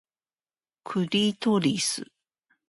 [0.83, 2.03] クリトリス